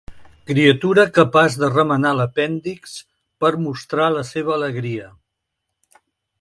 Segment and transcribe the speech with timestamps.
[0.51, 2.97] Criatura capaç de remenar l'apèndix
[3.45, 5.15] per mostrar la seva alegria.